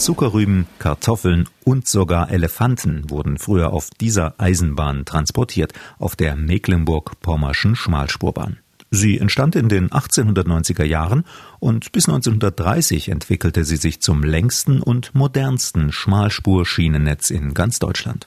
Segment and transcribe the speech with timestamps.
[0.00, 8.56] Zuckerrüben, Kartoffeln und sogar Elefanten wurden früher auf dieser Eisenbahn transportiert, auf der Mecklenburg-Pommerschen Schmalspurbahn.
[8.90, 11.24] Sie entstand in den 1890er Jahren
[11.58, 18.26] und bis 1930 entwickelte sie sich zum längsten und modernsten Schmalspurschienennetz in ganz Deutschland.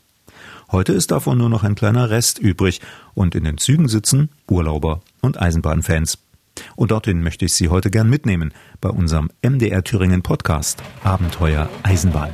[0.71, 2.81] Heute ist davon nur noch ein kleiner Rest übrig
[3.15, 6.19] und in den Zügen sitzen Urlauber und Eisenbahnfans.
[6.75, 12.31] Und dorthin möchte ich Sie heute gern mitnehmen bei unserem MDR Thüringen Podcast Abenteuer Eisenbahn.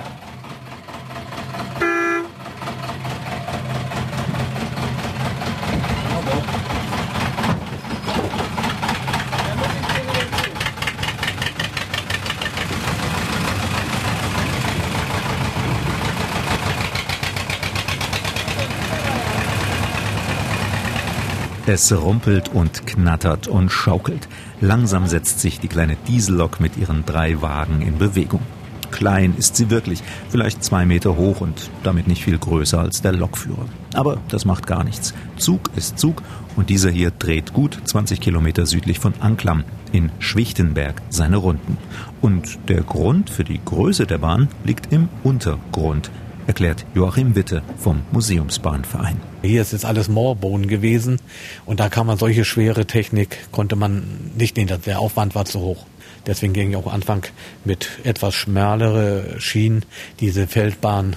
[21.72, 24.28] Es rumpelt und knattert und schaukelt.
[24.60, 28.42] Langsam setzt sich die kleine Diesellok mit ihren drei Wagen in Bewegung.
[28.90, 33.12] Klein ist sie wirklich, vielleicht zwei Meter hoch und damit nicht viel größer als der
[33.12, 33.68] Lokführer.
[33.94, 35.14] Aber das macht gar nichts.
[35.38, 36.24] Zug ist Zug
[36.56, 41.78] und dieser hier dreht gut 20 Kilometer südlich von Anklam in Schwichtenberg seine Runden.
[42.20, 46.10] Und der Grund für die Größe der Bahn liegt im Untergrund
[46.50, 49.22] erklärt Joachim Witte vom Museumsbahnverein.
[49.44, 51.22] Hier ist jetzt alles Moorbohnen gewesen
[51.68, 54.04] und da kann man solche schwere Technik, konnte man
[54.36, 55.86] nicht nehmen, der Aufwand war zu hoch.
[56.26, 57.24] Deswegen ging ich auch Anfang
[57.66, 59.86] mit etwas schmalere Schienen,
[60.20, 61.16] diese Feldbahn,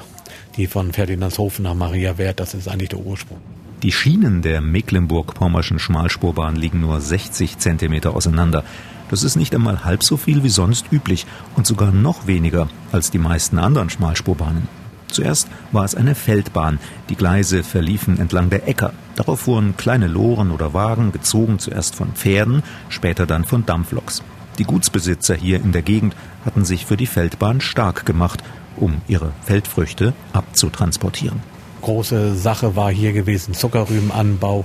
[0.59, 3.39] die von Ferdinandshofen nach Maria Wert, das ist eigentlich der Ursprung.
[3.83, 8.65] Die Schienen der Mecklenburg-Pommerschen Schmalspurbahn liegen nur 60 Zentimeter auseinander.
[9.09, 11.25] Das ist nicht einmal halb so viel wie sonst üblich
[11.57, 14.82] und sogar noch weniger als die meisten anderen Schmalspurbahnen.
[15.13, 16.79] Zuerst war es eine Feldbahn.
[17.09, 18.93] Die Gleise verliefen entlang der Äcker.
[19.15, 24.23] Darauf fuhren kleine Loren oder Wagen, gezogen zuerst von Pferden, später dann von Dampfloks.
[24.59, 28.43] Die Gutsbesitzer hier in der Gegend hatten sich für die Feldbahn stark gemacht,
[28.77, 31.41] um ihre Feldfrüchte abzutransportieren.
[31.83, 34.65] Große Sache war hier gewesen Zuckerrübenanbau.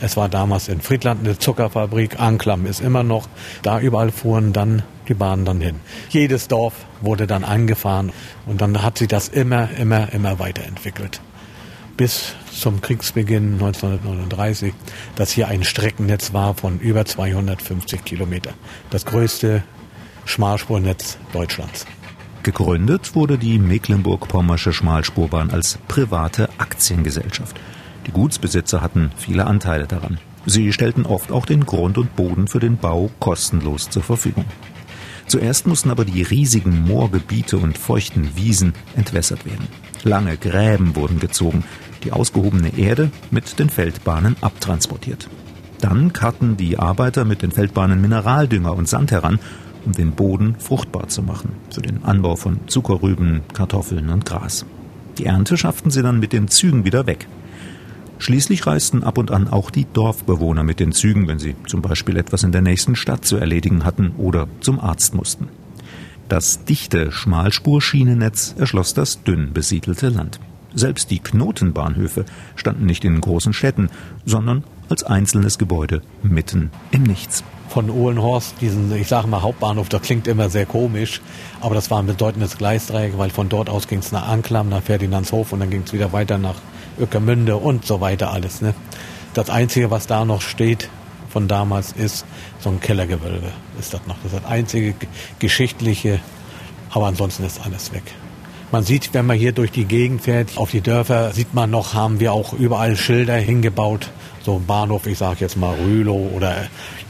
[0.00, 3.28] Es war damals in Friedland eine Zuckerfabrik, Anklam ist immer noch.
[3.62, 5.76] Da überall fuhren dann die Bahn dann hin.
[6.08, 8.12] Jedes Dorf wurde dann angefahren
[8.46, 11.20] und dann hat sich das immer, immer, immer weiterentwickelt.
[11.96, 14.72] Bis zum Kriegsbeginn 1939,
[15.16, 18.54] dass hier ein Streckennetz war von über 250 Kilometer.
[18.88, 19.62] Das größte
[20.24, 21.86] Schmalspurnetz Deutschlands.
[22.42, 27.54] Gegründet wurde die Mecklenburg-Pommersche Schmalspurbahn als private Aktiengesellschaft.
[28.06, 30.18] Die Gutsbesitzer hatten viele Anteile daran.
[30.46, 34.46] Sie stellten oft auch den Grund und Boden für den Bau kostenlos zur Verfügung.
[35.26, 39.68] Zuerst mussten aber die riesigen Moorgebiete und feuchten Wiesen entwässert werden.
[40.02, 41.62] Lange Gräben wurden gezogen,
[42.02, 45.28] die ausgehobene Erde mit den Feldbahnen abtransportiert.
[45.80, 49.38] Dann karten die Arbeiter mit den Feldbahnen Mineraldünger und Sand heran,
[49.84, 54.66] um den Boden fruchtbar zu machen für den Anbau von Zuckerrüben, Kartoffeln und Gras.
[55.18, 57.28] Die Ernte schafften sie dann mit den Zügen wieder weg.
[58.20, 62.18] Schließlich reisten ab und an auch die Dorfbewohner mit den Zügen, wenn sie zum Beispiel
[62.18, 65.48] etwas in der nächsten Stadt zu erledigen hatten oder zum Arzt mussten.
[66.28, 70.38] Das dichte Schmalspurschienennetz erschloss das dünn besiedelte Land.
[70.74, 72.26] Selbst die Knotenbahnhöfe
[72.56, 73.88] standen nicht in großen Städten,
[74.26, 77.42] sondern als einzelnes Gebäude mitten im Nichts.
[77.70, 81.22] Von Ohlenhorst, diesen, ich sage mal Hauptbahnhof, das klingt immer sehr komisch,
[81.62, 84.82] aber das war ein bedeutendes Gleisdreieck, weil von dort aus ging es nach Anklam, nach
[84.82, 86.56] Ferdinandshof und dann ging es wieder weiter nach
[86.98, 88.60] Öckermünde und so weiter alles.
[88.60, 88.74] Ne?
[89.34, 90.88] Das Einzige, was da noch steht
[91.28, 92.24] von damals, ist
[92.58, 93.52] so ein Kellergewölbe.
[93.78, 94.94] Ist das noch das, ist das einzige
[95.38, 96.20] geschichtliche,
[96.90, 98.02] aber ansonsten ist alles weg.
[98.72, 101.94] Man sieht, wenn man hier durch die Gegend fährt, auf die Dörfer, sieht man noch,
[101.94, 104.10] haben wir auch überall Schilder hingebaut.
[104.42, 106.54] So ein Bahnhof, ich sage jetzt mal Rülow oder,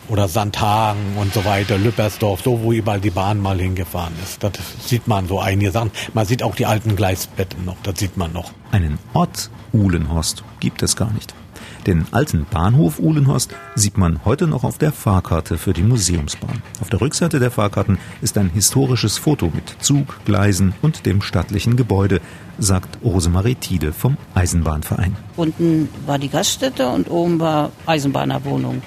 [0.08, 4.42] oder Sandhagen und so weiter, Lüppersdorf, so wo überall die Bahn mal hingefahren ist.
[4.42, 4.52] Das
[4.84, 5.92] sieht man so einige Sachen.
[6.12, 8.52] Man sieht auch die alten Gleisbetten noch, das sieht man noch.
[8.72, 11.34] Einen Ort Uhlenhorst gibt es gar nicht.
[11.86, 16.62] Den alten Bahnhof Uhlenhorst sieht man heute noch auf der Fahrkarte für die Museumsbahn.
[16.80, 21.76] Auf der Rückseite der Fahrkarten ist ein historisches Foto mit Zug, Gleisen und dem stattlichen
[21.76, 22.20] Gebäude,
[22.58, 25.16] sagt Rosemarie Tiede vom Eisenbahnverein.
[25.36, 28.82] Unten war die Gaststätte und oben war Eisenbahnerwohnung.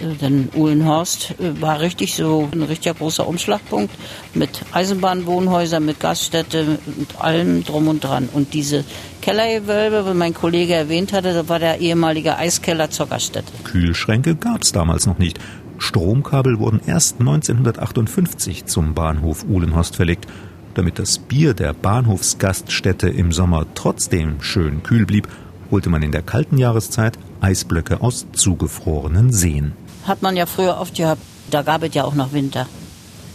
[0.00, 3.92] Äh, denn Uhlenhorst äh, war richtig so ein richtiger großer Umschlagpunkt
[4.34, 8.28] mit Eisenbahnwohnhäusern, mit Gaststätte und allem drum und dran.
[8.32, 8.84] Und diese
[9.22, 13.52] Kellergewölbe, wie mein Kollege erwähnt hatte, das war der ehemalige Eiskeller zur Gaststätte.
[13.64, 15.38] Kühlschränke gab es damals noch nicht.
[15.78, 20.26] Stromkabel wurden erst 1958 zum Bahnhof Uhlenhorst verlegt.
[20.74, 25.28] Damit das Bier der Bahnhofsgaststätte im Sommer trotzdem schön kühl blieb,
[25.70, 29.72] holte man in der kalten Jahreszeit Eisblöcke aus zugefrorenen Seen
[30.06, 31.22] hat man ja früher oft gehabt.
[31.50, 32.66] Da gab es ja auch noch Winter,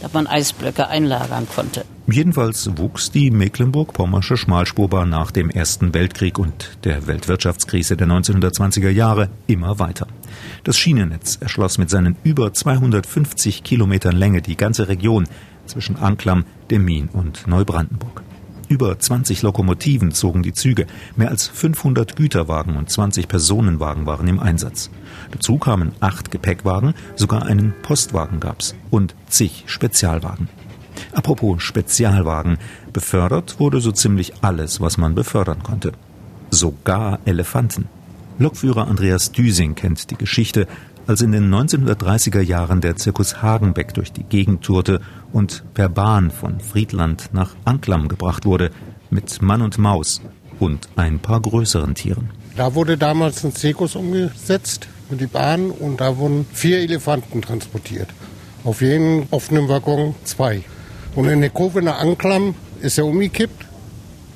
[0.01, 1.85] dass man Eisblöcke einlagern konnte.
[2.11, 9.29] Jedenfalls wuchs die Mecklenburg-Pommersche Schmalspurbahn nach dem Ersten Weltkrieg und der Weltwirtschaftskrise der 1920er Jahre
[9.45, 10.07] immer weiter.
[10.63, 15.27] Das Schienennetz erschloss mit seinen über 250 Kilometern Länge die ganze Region
[15.67, 18.23] zwischen Anklam, Demmin und Neubrandenburg.
[18.69, 20.85] Über 20 Lokomotiven zogen die Züge,
[21.15, 24.91] mehr als 500 Güterwagen und 20 Personenwagen waren im Einsatz.
[25.31, 30.49] Dazu kamen acht Gepäckwagen, sogar einen Postwagen gab's und zig Spezialwagen.
[31.13, 32.59] Apropos Spezialwagen.
[32.93, 35.93] Befördert wurde so ziemlich alles, was man befördern konnte.
[36.51, 37.87] Sogar Elefanten.
[38.39, 40.65] Lokführer Andreas Düsing kennt die Geschichte,
[41.07, 45.01] als in den 1930er Jahren der Zirkus Hagenbeck durch die Gegend tourte
[45.33, 48.71] und per Bahn von Friedland nach Anklam gebracht wurde,
[49.09, 50.21] mit Mann und Maus
[50.57, 52.29] und ein paar größeren Tieren.
[52.55, 58.07] Da wurde damals ein Zirkus umgesetzt mit die Bahn und da wurden vier Elefanten transportiert.
[58.63, 60.63] Auf jedem offenen Waggon zwei.
[61.13, 63.65] Und in der Kurve nach Anklam ist er umgekippt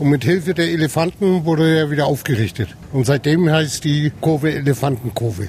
[0.03, 2.75] und mit Hilfe der Elefanten wurde er wieder aufgerichtet.
[2.91, 5.47] Und seitdem heißt die Kurve Elefantenkurve.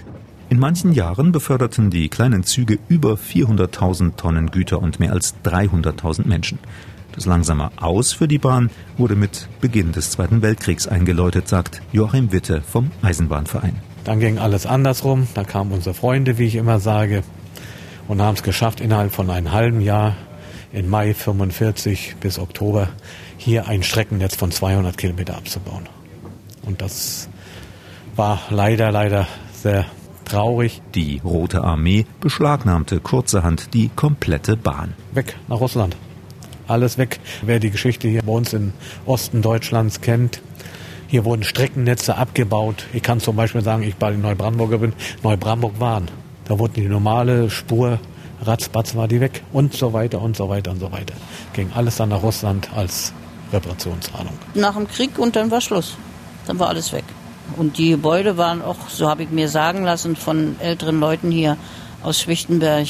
[0.48, 6.28] In manchen Jahren beförderten die kleinen Züge über 400.000 Tonnen Güter und mehr als 300.000
[6.28, 6.60] Menschen.
[7.16, 12.30] Das langsame Aus für die Bahn wurde mit Beginn des Zweiten Weltkriegs eingeläutet, sagt Joachim
[12.30, 13.74] Witte vom Eisenbahnverein.
[14.04, 15.26] Dann ging alles andersrum.
[15.34, 17.24] Da kamen unsere Freunde, wie ich immer sage,
[18.06, 20.14] und haben es geschafft, innerhalb von einem halben Jahr
[20.74, 22.88] in Mai 45 bis Oktober
[23.38, 25.88] hier ein Streckennetz von 200 Kilometer abzubauen.
[26.62, 27.28] Und das
[28.16, 29.86] war leider, leider sehr
[30.24, 30.82] traurig.
[30.94, 34.94] Die Rote Armee beschlagnahmte kurzerhand die komplette Bahn.
[35.12, 35.96] Weg nach Russland.
[36.66, 37.20] Alles weg.
[37.42, 38.72] Wer die Geschichte hier bei uns im
[39.06, 40.40] Osten Deutschlands kennt,
[41.06, 42.86] hier wurden Streckennetze abgebaut.
[42.92, 44.92] Ich kann zum Beispiel sagen, ich bei den Neubrandenburger bin,
[45.22, 46.08] Neubrandenburg waren.
[46.46, 48.00] Da wurde die normale Spur
[48.46, 51.14] ratzbatz war die weg und so weiter und so weiter und so weiter.
[51.52, 53.12] Ging alles dann nach Russland als
[53.52, 54.32] Reparationszahlung.
[54.54, 55.96] Nach dem Krieg und dann war Schluss.
[56.46, 57.04] Dann war alles weg.
[57.56, 61.56] Und die Gebäude waren auch, so habe ich mir sagen lassen von älteren Leuten hier
[62.02, 62.86] aus Schwichtenberg,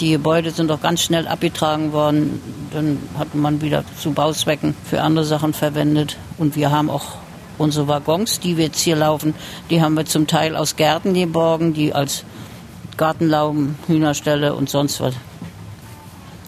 [0.00, 2.40] die Gebäude sind auch ganz schnell abgetragen worden.
[2.72, 6.16] Dann hat man wieder zu Bauzwecken für andere Sachen verwendet.
[6.36, 7.04] Und wir haben auch
[7.58, 9.34] unsere Waggons, die wir jetzt hier laufen,
[9.70, 12.24] die haben wir zum Teil aus Gärten geborgen, die als
[12.96, 15.14] Gartenlauben, Hühnerställe und sonst was.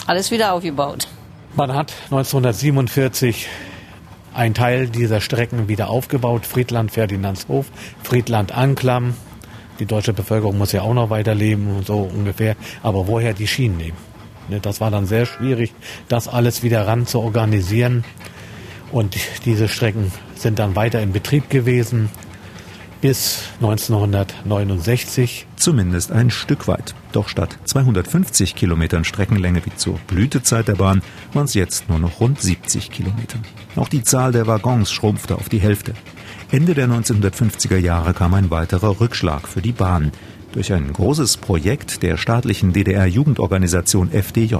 [0.07, 1.07] Alles wieder aufgebaut.
[1.55, 3.49] Man hat 1947
[4.35, 6.47] einen Teil dieser Strecken wieder aufgebaut.
[6.47, 7.67] Friedland Ferdinandshof,
[8.03, 9.15] Friedland Anklam.
[9.79, 12.57] Die deutsche Bevölkerung muss ja auch noch weiterleben und so ungefähr.
[12.83, 13.97] Aber woher die Schienen nehmen?
[14.49, 15.75] Ne, das war dann sehr schwierig,
[16.09, 18.05] das alles wieder ran zu organisieren.
[18.91, 22.09] Und diese Strecken sind dann weiter in Betrieb gewesen
[23.01, 25.47] bis 1969.
[25.57, 26.95] Zumindest ein Stück weit.
[27.13, 31.03] Doch statt 250 Kilometern Streckenlänge wie zur Blütezeit der Bahn
[31.33, 33.39] waren es jetzt nur noch rund 70 Kilometer.
[33.77, 35.95] Auch die Zahl der Waggons schrumpfte auf die Hälfte.
[36.51, 40.13] Ende der 1950er Jahre kam ein weiterer Rückschlag für die Bahn
[40.53, 44.57] durch ein großes Projekt der staatlichen DDR-Jugendorganisation FDJ.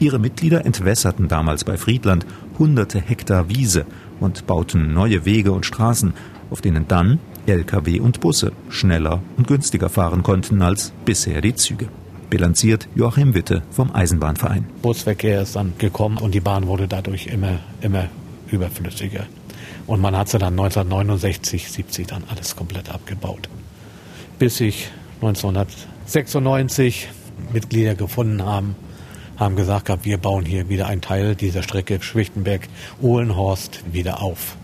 [0.00, 2.24] Ihre Mitglieder entwässerten damals bei Friedland
[2.58, 3.84] hunderte Hektar Wiese
[4.20, 6.14] und bauten neue Wege und Straßen,
[6.50, 11.88] auf denen dann Lkw und Busse schneller und günstiger fahren konnten als bisher die Züge.
[12.30, 14.66] Bilanziert Joachim Witte vom Eisenbahnverein.
[14.82, 18.08] Busverkehr ist dann gekommen und die Bahn wurde dadurch immer, immer
[18.50, 19.26] überflüssiger.
[19.86, 23.48] Und man hat sie dann 1969, 70 dann alles komplett abgebaut.
[24.38, 24.90] Bis sich
[25.22, 27.08] 1996
[27.52, 28.76] Mitglieder gefunden haben,
[29.38, 34.56] haben gesagt, wir bauen hier wieder einen Teil dieser Strecke Schwichtenberg-Ohlenhorst wieder auf.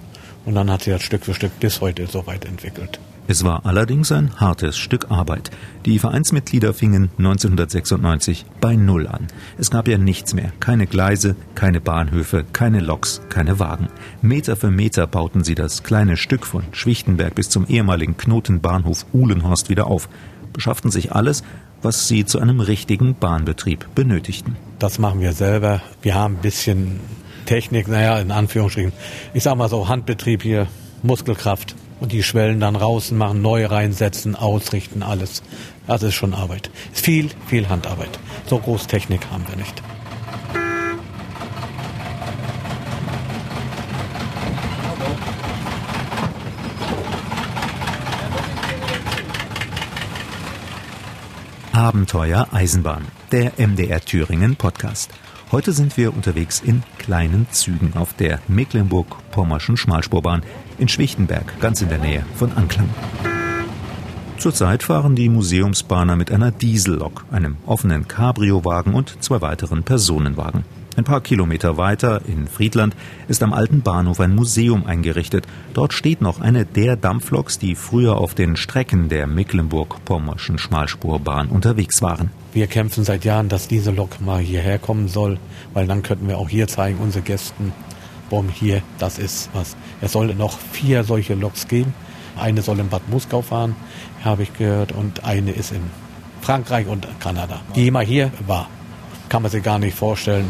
[0.45, 3.01] Und dann hat sich das Stück für Stück bis heute so weit entwickelt.
[3.27, 5.51] Es war allerdings ein hartes Stück Arbeit.
[5.87, 9.29] Die Vereinsmitglieder fingen 1996 bei Null an.
[9.57, 10.53] Es gab ja nichts mehr.
[10.61, 13.89] Keine Gleise, keine Bahnhöfe, keine Loks, keine Wagen.
[14.21, 19.71] Meter für Meter bauten sie das kleine Stück von Schwichtenberg bis zum ehemaligen Knotenbahnhof Uhlenhorst
[19.71, 20.11] wieder auf,
[20.53, 21.45] beschafften sich alles,
[21.81, 24.57] was sie zu einem richtigen Bahnbetrieb benötigten.
[24.79, 25.81] Das machen wir selber.
[26.03, 27.01] Wir haben ein bisschen
[27.45, 28.93] Technik, naja, in Anführungsstrichen.
[29.33, 30.69] Ich sag mal so, Handbetrieb hier,
[31.03, 31.75] Muskelkraft.
[32.01, 35.43] Und die Schwellen dann raus machen, neu reinsetzen, ausrichten, alles.
[35.87, 36.71] Das ist schon Arbeit.
[36.93, 38.19] Ist viel, viel Handarbeit.
[38.47, 39.83] So groß Technik haben wir nicht.
[51.73, 55.11] Abenteuer Eisenbahn, der MDR Thüringen Podcast.
[55.55, 60.43] Heute sind wir unterwegs in kleinen Zügen auf der Mecklenburg-Pommerschen Schmalspurbahn
[60.79, 62.89] in Schwichtenberg, ganz in der Nähe von Anklam.
[64.37, 70.65] Zurzeit fahren die Museumsbahner mit einer Diesellok, einem offenen Cabriowagen und zwei weiteren Personenwagen.
[70.97, 72.95] Ein paar Kilometer weiter in Friedland
[73.27, 75.45] ist am alten Bahnhof ein Museum eingerichtet.
[75.73, 82.01] Dort steht noch eine der Dampfloks, die früher auf den Strecken der Mecklenburg-Pommerschen Schmalspurbahn unterwegs
[82.01, 82.31] waren.
[82.53, 85.39] Wir kämpfen seit Jahren, dass diese Lok mal hierher kommen soll,
[85.73, 87.73] weil dann könnten wir auch hier zeigen, unsere Gästen,
[88.31, 89.77] boom, hier, das ist was.
[90.01, 91.93] Es soll noch vier solche Loks geben.
[92.37, 93.75] Eine soll in Bad Muskau fahren,
[94.25, 95.83] habe ich gehört, und eine ist in
[96.41, 97.63] Frankreich und Kanada.
[97.75, 98.69] Die immer hier war,
[99.29, 100.49] kann man sich gar nicht vorstellen,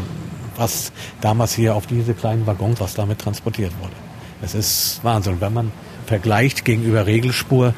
[0.57, 3.93] was damals hier auf diese kleinen Waggons, was damit transportiert wurde.
[4.41, 5.41] Es ist Wahnsinn.
[5.41, 5.71] Wenn man
[6.05, 7.73] vergleicht gegenüber Regelspur,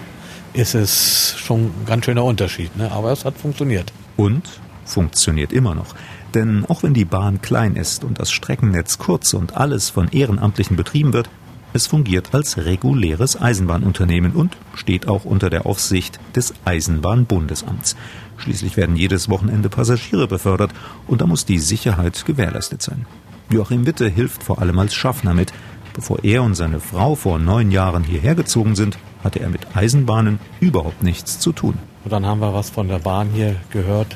[0.53, 2.75] ist es schon ein ganz schöner Unterschied.
[2.75, 2.91] Ne?
[2.91, 3.93] Aber es hat funktioniert.
[4.15, 4.43] Und
[4.85, 5.95] funktioniert immer noch.
[6.33, 10.75] Denn auch wenn die Bahn klein ist und das Streckennetz kurz und alles von Ehrenamtlichen
[10.75, 11.29] betrieben wird,
[11.73, 17.95] es fungiert als reguläres Eisenbahnunternehmen und steht auch unter der Aufsicht des Eisenbahnbundesamts.
[18.37, 20.71] Schließlich werden jedes Wochenende Passagiere befördert
[21.07, 23.05] und da muss die Sicherheit gewährleistet sein.
[23.49, 25.53] Joachim Witte hilft vor allem als Schaffner mit.
[25.93, 30.39] Bevor er und seine Frau vor neun Jahren hierher gezogen sind, hatte er mit Eisenbahnen
[30.59, 31.79] überhaupt nichts zu tun.
[32.03, 34.15] Und dann haben wir was von der Bahn hier gehört,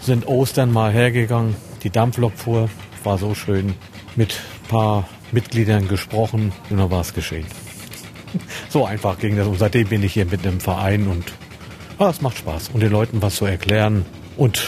[0.00, 2.68] sind Ostern mal hergegangen, die Dampflok fuhr,
[3.04, 3.74] war so schön,
[4.14, 4.32] mit
[4.64, 7.46] ein paar Mitgliedern gesprochen und dann war es geschehen.
[8.70, 11.24] So einfach ging das und seitdem bin ich hier mit einem Verein und
[12.02, 14.04] aber es macht Spaß und den Leuten was zu erklären
[14.36, 14.60] und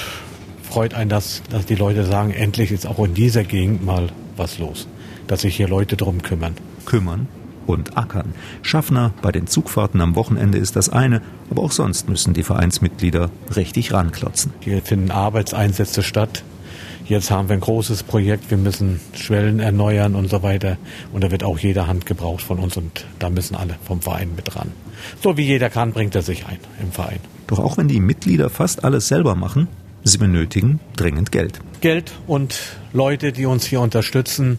[0.62, 4.60] freut einen, dass, dass die Leute sagen, endlich ist auch in dieser Gegend mal was
[4.60, 4.86] los,
[5.26, 6.54] dass sich hier Leute drum kümmern.
[6.86, 7.26] Kümmern
[7.66, 8.34] und ackern.
[8.62, 13.30] Schaffner bei den Zugfahrten am Wochenende ist das eine, aber auch sonst müssen die Vereinsmitglieder
[13.56, 14.52] richtig ranklotzen.
[14.60, 16.44] Hier finden Arbeitseinsätze statt.
[17.06, 20.78] Jetzt haben wir ein großes Projekt, wir müssen Schwellen erneuern und so weiter.
[21.12, 24.30] Und da wird auch jede Hand gebraucht von uns und da müssen alle vom Verein
[24.34, 24.72] mit ran.
[25.22, 27.20] So wie jeder kann, bringt er sich ein im Verein.
[27.46, 29.68] Doch auch wenn die Mitglieder fast alles selber machen,
[30.02, 31.60] sie benötigen dringend Geld.
[31.82, 32.58] Geld und
[32.94, 34.58] Leute, die uns hier unterstützen,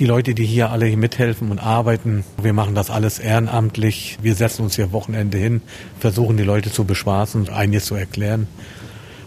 [0.00, 2.24] die Leute, die hier alle mithelfen und arbeiten.
[2.42, 4.18] Wir machen das alles ehrenamtlich.
[4.22, 5.62] Wir setzen uns hier Wochenende hin,
[6.00, 8.48] versuchen die Leute zu bespaßen, einiges zu erklären.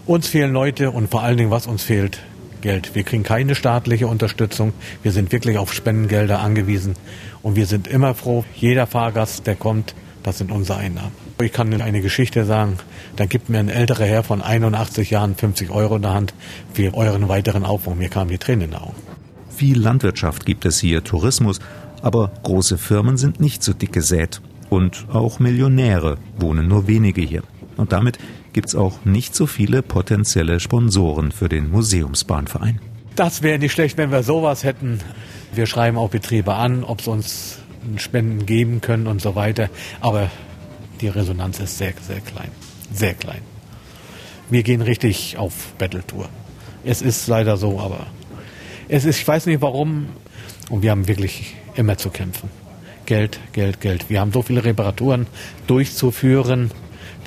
[0.08, 2.20] Uns fehlen Leute und vor allen Dingen, was uns fehlt,
[2.62, 2.94] Geld.
[2.94, 4.72] Wir kriegen keine staatliche Unterstützung.
[5.02, 6.94] Wir sind wirklich auf Spendengelder angewiesen.
[7.42, 11.12] Und wir sind immer froh, jeder Fahrgast, der kommt, das sind unsere Einnahmen.
[11.42, 12.78] Ich kann Ihnen eine Geschichte sagen.
[13.16, 16.32] Da gibt mir ein älterer Herr von 81 Jahren 50 Euro in der Hand
[16.72, 17.94] für euren weiteren Aufbau.
[17.94, 18.96] Mir kamen die Tränen in den Augen.
[19.54, 21.58] Viel Landwirtschaft gibt es hier, Tourismus,
[22.00, 24.40] aber große Firmen sind nicht so dick gesät.
[24.70, 27.42] Und auch Millionäre wohnen nur wenige hier.
[27.78, 28.18] Und damit
[28.52, 32.80] gibt es auch nicht so viele potenzielle Sponsoren für den Museumsbahnverein.
[33.14, 35.00] Das wäre nicht schlecht, wenn wir sowas hätten.
[35.54, 37.60] Wir schreiben auch Betriebe an, ob sie uns
[37.96, 39.70] Spenden geben können und so weiter.
[40.00, 40.30] Aber
[41.00, 42.50] die Resonanz ist sehr, sehr klein.
[42.92, 43.40] Sehr klein.
[44.50, 46.28] Wir gehen richtig auf Battletour.
[46.84, 48.06] Es ist leider so, aber
[48.88, 50.08] es ist, ich weiß nicht warum.
[50.68, 52.50] Und wir haben wirklich immer zu kämpfen.
[53.06, 54.10] Geld, Geld, Geld.
[54.10, 55.26] Wir haben so viele Reparaturen
[55.66, 56.70] durchzuführen.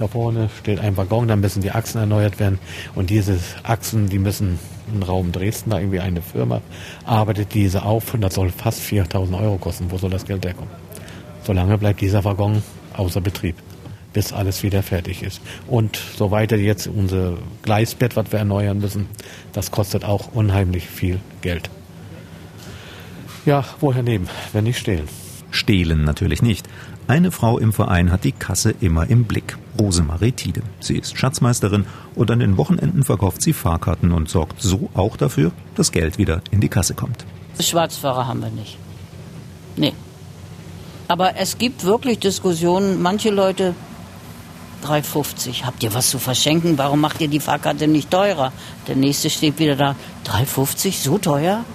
[0.01, 2.58] Da vorne steht ein Waggon, da müssen die Achsen erneuert werden.
[2.96, 4.58] Und diese Achsen, die müssen
[4.91, 6.62] im Raum Dresden, da irgendwie eine Firma,
[7.05, 9.91] arbeitet diese auf und das soll fast 4000 Euro kosten.
[9.91, 10.72] Wo soll das Geld herkommen?
[11.43, 12.63] Solange bleibt dieser Waggon
[12.98, 13.58] außer Betrieb,
[14.12, 15.39] bis alles wieder fertig ist.
[15.67, 19.08] Und so weiter jetzt unser Gleisbett, was wir erneuern müssen,
[19.53, 21.70] das kostet auch unheimlich viel Geld.
[23.46, 25.08] Ja, woher nehmen, wenn nicht stehlen?
[25.51, 26.67] Stehlen natürlich nicht.
[27.08, 29.58] Eine Frau im Verein hat die Kasse immer im Blick.
[29.79, 30.62] Rosemarie Tiede.
[30.79, 35.51] Sie ist Schatzmeisterin und an den Wochenenden verkauft sie Fahrkarten und sorgt so auch dafür,
[35.75, 37.25] dass Geld wieder in die Kasse kommt.
[37.60, 38.77] Schwarzfahrer haben wir nicht.
[39.75, 39.93] Nee.
[41.08, 43.01] Aber es gibt wirklich Diskussionen.
[43.01, 43.75] Manche Leute
[44.86, 45.63] 3,50.
[45.65, 46.77] Habt ihr was zu verschenken?
[46.77, 48.51] Warum macht ihr die Fahrkarte nicht teurer?
[48.88, 49.96] Der nächste steht wieder da.
[50.25, 51.03] 3,50?
[51.03, 51.65] So teuer?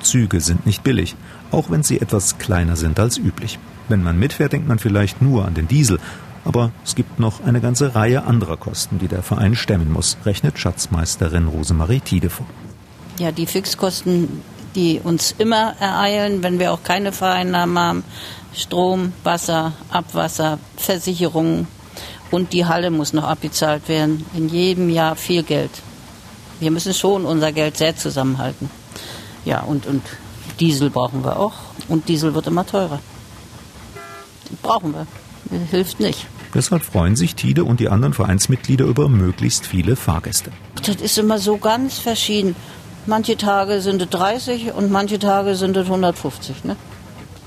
[0.00, 1.16] Züge sind nicht billig,
[1.50, 3.58] auch wenn sie etwas kleiner sind als üblich.
[3.88, 5.98] Wenn man mitfährt, denkt man vielleicht nur an den Diesel.
[6.44, 10.58] Aber es gibt noch eine ganze Reihe anderer Kosten, die der Verein stemmen muss, rechnet
[10.58, 12.46] Schatzmeisterin Rosemarie Tiede vor.
[13.18, 14.40] Ja, die Fixkosten,
[14.74, 18.04] die uns immer ereilen, wenn wir auch keine Vereinnahmen haben.
[18.54, 21.66] Strom, Wasser, Abwasser, Versicherungen
[22.30, 24.24] und die Halle muss noch abbezahlt werden.
[24.34, 25.70] In jedem Jahr viel Geld.
[26.60, 28.70] Wir müssen schon unser Geld sehr zusammenhalten.
[29.44, 30.02] Ja, und, und
[30.58, 31.54] Diesel brauchen wir auch.
[31.88, 33.00] Und Diesel wird immer teurer.
[34.62, 35.06] Brauchen wir.
[35.70, 36.26] Hilft nicht.
[36.54, 40.50] Deshalb freuen sich Tide und die anderen Vereinsmitglieder über möglichst viele Fahrgäste.
[40.84, 42.56] Das ist immer so ganz verschieden.
[43.06, 46.64] Manche Tage sind es 30 und manche Tage sind es 150.
[46.64, 46.76] Ne?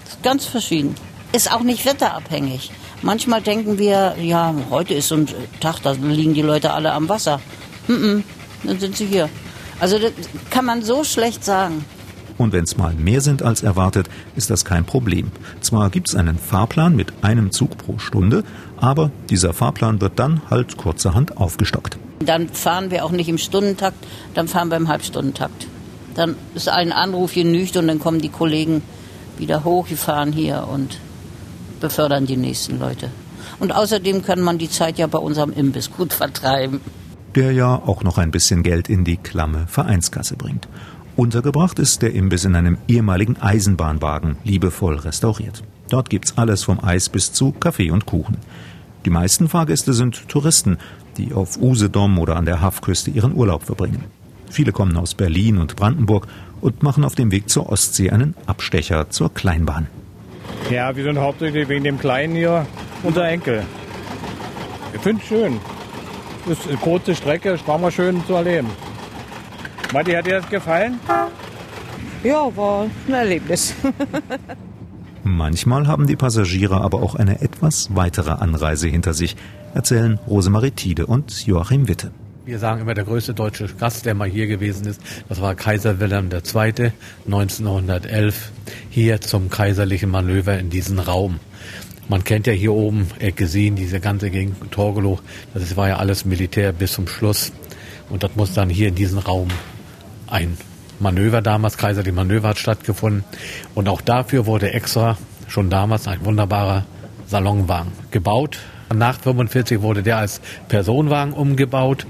[0.04, 0.96] Das ist ganz verschieden.
[1.34, 2.72] Ist auch nicht wetterabhängig.
[3.02, 5.28] Manchmal denken wir, ja, heute ist so ein
[5.60, 7.42] Tag, da liegen die Leute alle am Wasser.
[7.88, 8.24] Mm -mm,
[8.64, 9.30] dann sind sie hier.
[9.80, 10.12] Also das
[10.50, 11.86] kann man so schlecht sagen.
[12.38, 15.32] Und wenn es mal mehr sind als erwartet, ist das kein Problem.
[15.62, 18.44] Zwar gibt es einen Fahrplan mit einem Zug pro Stunde,
[18.78, 21.98] aber dieser Fahrplan wird dann halt kurzerhand aufgestockt.
[22.20, 23.98] Dann fahren wir auch nicht im Stundentakt,
[24.34, 25.68] dann fahren wir im Halbstundentakt.
[26.16, 28.82] Dann ist ein Anruf genügt und dann kommen die Kollegen
[29.38, 31.00] wieder hoch, die fahren hier und
[31.80, 33.10] befördern die nächsten Leute.
[33.60, 36.82] Und außerdem kann man die Zeit ja bei unserem Imbiss gut vertreiben.
[37.36, 40.68] Der ja auch noch ein bisschen Geld in die klamme Vereinskasse bringt.
[41.16, 45.64] Untergebracht ist der Imbiss in einem ehemaligen Eisenbahnwagen, liebevoll restauriert.
[45.90, 48.38] Dort gibt's alles vom Eis bis zu Kaffee und Kuchen.
[49.06, 50.78] Die meisten Fahrgäste sind Touristen,
[51.18, 54.06] die auf Usedom oder an der Hafküste ihren Urlaub verbringen.
[54.50, 56.28] Viele kommen aus Berlin und Brandenburg
[56.62, 59.88] und machen auf dem Weg zur Ostsee einen Abstecher zur Kleinbahn.
[60.70, 62.66] Ja, wir sind hauptsächlich wegen dem Kleinen hier
[63.04, 63.64] unser Enkel.
[64.94, 65.60] Ich finde es schön.
[66.46, 68.70] Das ist eine kurze Strecke, ist mal schön zu erleben.
[69.94, 71.00] Matti, hat dir das gefallen?
[72.24, 73.74] Ja, war ein Erlebnis.
[75.24, 79.38] Manchmal haben die Passagiere aber auch eine etwas weitere Anreise hinter sich,
[79.74, 82.12] erzählen Rosemarie Tiede und Joachim Witte.
[82.46, 86.02] Wir sagen immer, der größte deutsche Gast, der mal hier gewesen ist, das war Kaiser
[86.02, 86.92] Wilhelm II.
[87.26, 88.52] 1911
[88.90, 91.40] hier zum kaiserlichen Manöver in diesen Raum.
[92.10, 95.20] Man kennt ja hier oben äh, gesehen, diese ganze Gegend Torgelow,
[95.54, 97.52] das war ja alles Militär bis zum Schluss.
[98.10, 99.48] Und das muss dann hier in diesem Raum
[100.28, 100.58] ein
[101.00, 103.24] Manöver damals, kaiserliche Manöver hat stattgefunden.
[103.74, 105.18] Und auch dafür wurde extra
[105.48, 106.86] schon damals ein wunderbarer
[107.28, 108.60] Salonwagen gebaut.
[108.94, 112.06] Nach 45 wurde der als Personenwagen umgebaut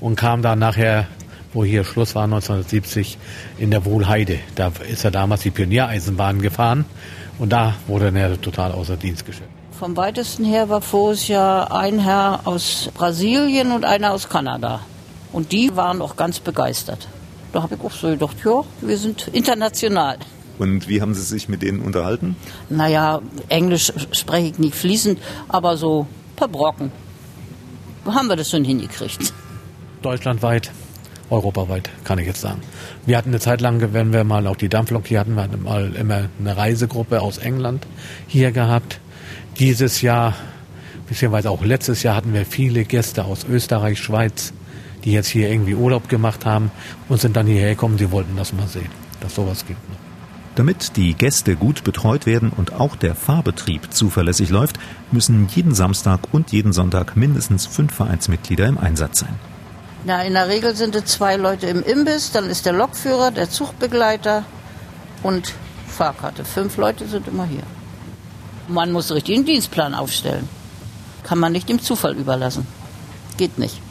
[0.00, 1.06] und kam dann nachher,
[1.52, 3.18] wo hier Schluss war, 1970,
[3.58, 4.38] in der Wohlheide.
[4.54, 6.84] Da ist er damals die Pioniereisenbahn gefahren
[7.38, 9.50] und da wurde er total außer Dienst gestellt.
[9.78, 14.80] Vom weitesten her war vorher ja ein Herr aus Brasilien und einer aus Kanada.
[15.32, 17.06] Und die waren auch ganz begeistert.
[17.52, 20.18] Da habe ich auch so gedacht, ja, wir sind international.
[20.58, 22.34] Und wie haben Sie sich mit denen unterhalten?
[22.68, 26.90] Naja, Englisch spreche ich nicht fließend, aber so per Brocken.
[28.04, 29.32] Wo haben wir das schon hingekriegt?
[30.02, 30.70] Deutschlandweit,
[31.30, 32.60] europaweit, kann ich jetzt sagen.
[33.06, 35.62] Wir hatten eine Zeit lang, wenn wir mal auch die Dampflok hier hatten, wir hatten
[35.62, 37.86] mal immer eine Reisegruppe aus England
[38.26, 39.00] hier gehabt.
[39.58, 40.34] Dieses Jahr,
[41.08, 44.52] beziehungsweise auch letztes Jahr hatten wir viele Gäste aus Österreich, Schweiz,
[45.04, 46.70] die jetzt hier irgendwie Urlaub gemacht haben
[47.08, 49.88] und sind dann hierher gekommen, sie wollten das mal sehen, dass sowas gibt.
[49.88, 49.96] Ne?
[50.54, 54.76] Damit die Gäste gut betreut werden und auch der Fahrbetrieb zuverlässig läuft,
[55.12, 59.36] müssen jeden Samstag und jeden Sonntag mindestens fünf Vereinsmitglieder im Einsatz sein.
[60.08, 63.50] Na, in der Regel sind es zwei Leute im Imbiss, dann ist der Lokführer, der
[63.50, 64.42] Zugbegleiter
[65.22, 65.52] und
[65.86, 66.46] Fahrkarte.
[66.46, 67.64] Fünf Leute sind immer hier.
[68.68, 70.48] Man muss richtig einen Dienstplan aufstellen.
[71.24, 72.66] Kann man nicht dem Zufall überlassen.
[73.36, 73.82] Geht nicht.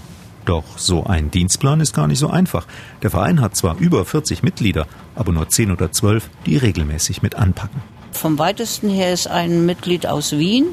[0.46, 2.66] Doch so ein Dienstplan ist gar nicht so einfach.
[3.04, 7.36] Der Verein hat zwar über 40 Mitglieder, aber nur 10 oder 12, die regelmäßig mit
[7.36, 7.84] anpacken.
[8.12, 10.66] Vom weitesten her ist ein Mitglied aus Wien.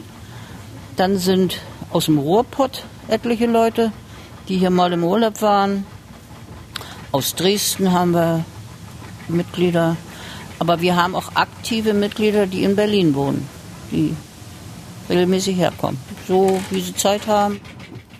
[0.97, 3.93] Dann sind aus dem Ruhrpott etliche Leute,
[4.49, 5.87] die hier mal im Urlaub waren.
[7.13, 8.45] Aus Dresden haben wir
[9.29, 9.97] Mitglieder.
[10.59, 13.47] Aber wir haben auch aktive Mitglieder, die in Berlin wohnen,
[13.91, 14.15] die
[15.09, 15.99] regelmäßig herkommen.
[16.27, 17.61] So wie sie Zeit haben.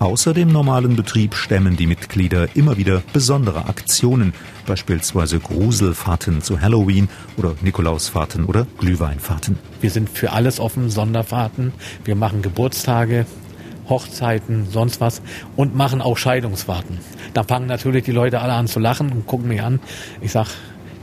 [0.01, 4.35] Außer dem normalen Betrieb stemmen die Mitglieder immer wieder besondere Aktionen,
[4.67, 9.57] beispielsweise Gruselfahrten zu Halloween oder Nikolausfahrten oder Glühweinfahrten.
[9.81, 11.73] Wir sind für alles offen, Sonderfahrten,
[12.05, 13.25] wir machen Geburtstage,
[13.89, 15.23] Hochzeiten, sonst was
[15.57, 16.99] und machen auch Scheidungsfahrten.
[17.35, 19.81] Da fangen natürlich die Leute alle an zu lachen und gucken mich an.
[20.21, 20.49] Ich sag,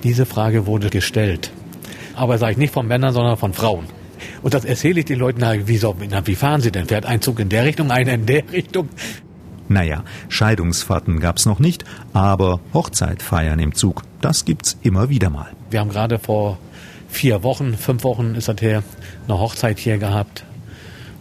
[0.04, 1.52] diese Frage wurde gestellt.
[2.16, 3.86] Aber sage ich nicht von Männern, sondern von Frauen.
[4.42, 6.86] Und das erzähle ich den Leuten, na, wie, so, na, wie fahren sie denn?
[6.86, 8.90] Fährt ein Zug in der Richtung, einer in der Richtung?
[9.68, 15.48] Naja, Scheidungsfahrten gab's noch nicht, aber Hochzeitfeiern im Zug, das gibt's immer wieder mal.
[15.70, 16.58] Wir haben gerade vor
[17.08, 18.84] vier Wochen, fünf Wochen ist das her,
[19.28, 20.44] eine Hochzeit hier gehabt.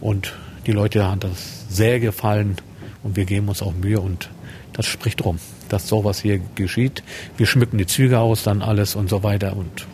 [0.01, 0.35] Und
[0.71, 2.55] die Leute haben das sehr gefallen
[3.03, 4.31] und wir geben uns auch Mühe und
[4.73, 7.03] das spricht drum, dass sowas hier geschieht.
[7.37, 9.89] Wir schmücken die Züge aus, dann alles und so weiter und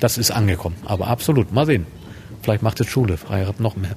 [0.00, 0.76] das ist angekommen.
[0.84, 1.86] Aber absolut, mal sehen.
[2.42, 3.96] Vielleicht macht es Schule, heiratet noch mehr.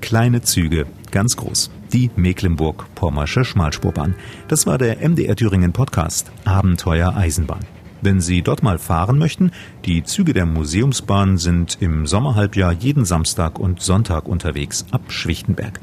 [0.00, 1.72] Kleine Züge, ganz groß.
[1.92, 4.14] Die Mecklenburg-Pommersche Schmalspurbahn.
[4.46, 7.66] Das war der MDR Thüringen Podcast Abenteuer Eisenbahn.
[8.02, 9.52] Wenn Sie dort mal fahren möchten,
[9.84, 15.78] die Züge der Museumsbahn sind im Sommerhalbjahr jeden Samstag und Sonntag unterwegs ab Schwichtenberg.